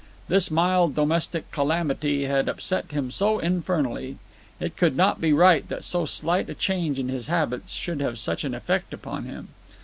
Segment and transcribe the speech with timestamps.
[0.27, 4.17] This mild domestic calamity had upset him so infernally.
[4.59, 8.17] It could not be right that so slight a change in his habits should have
[8.17, 9.49] such an effect upon him.